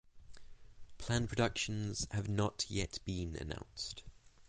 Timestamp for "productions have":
1.29-2.27